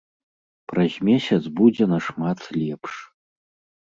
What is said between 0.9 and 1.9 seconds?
месяц будзе